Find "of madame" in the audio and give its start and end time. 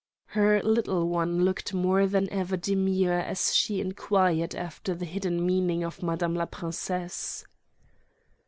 5.83-6.33